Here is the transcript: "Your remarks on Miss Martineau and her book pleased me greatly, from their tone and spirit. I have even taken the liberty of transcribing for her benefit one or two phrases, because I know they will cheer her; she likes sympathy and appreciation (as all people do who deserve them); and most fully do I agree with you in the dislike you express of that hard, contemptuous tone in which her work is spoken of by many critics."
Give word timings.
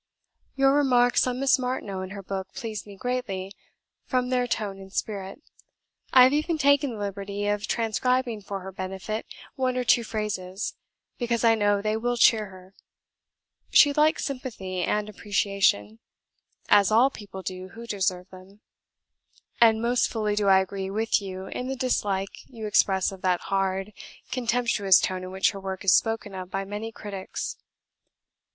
"Your 0.55 0.73
remarks 0.73 1.27
on 1.27 1.39
Miss 1.39 1.59
Martineau 1.59 2.01
and 2.01 2.11
her 2.13 2.23
book 2.23 2.55
pleased 2.55 2.87
me 2.87 2.95
greatly, 2.95 3.51
from 4.03 4.29
their 4.29 4.47
tone 4.47 4.79
and 4.79 4.91
spirit. 4.91 5.43
I 6.11 6.23
have 6.23 6.33
even 6.33 6.57
taken 6.57 6.89
the 6.93 6.97
liberty 6.97 7.45
of 7.45 7.67
transcribing 7.67 8.41
for 8.41 8.61
her 8.61 8.71
benefit 8.71 9.27
one 9.53 9.77
or 9.77 9.83
two 9.83 10.03
phrases, 10.03 10.73
because 11.19 11.43
I 11.43 11.53
know 11.53 11.83
they 11.83 11.95
will 11.97 12.17
cheer 12.17 12.47
her; 12.47 12.73
she 13.69 13.93
likes 13.93 14.25
sympathy 14.25 14.81
and 14.81 15.07
appreciation 15.07 15.99
(as 16.67 16.89
all 16.89 17.11
people 17.11 17.43
do 17.43 17.67
who 17.75 17.85
deserve 17.85 18.27
them); 18.31 18.61
and 19.61 19.83
most 19.83 20.09
fully 20.09 20.35
do 20.35 20.47
I 20.47 20.61
agree 20.61 20.89
with 20.89 21.21
you 21.21 21.45
in 21.45 21.67
the 21.67 21.75
dislike 21.75 22.39
you 22.47 22.65
express 22.65 23.11
of 23.11 23.21
that 23.21 23.39
hard, 23.39 23.93
contemptuous 24.31 24.99
tone 24.99 25.21
in 25.23 25.29
which 25.29 25.51
her 25.51 25.59
work 25.59 25.85
is 25.85 25.93
spoken 25.93 26.33
of 26.33 26.49
by 26.49 26.65
many 26.65 26.91
critics." 26.91 27.57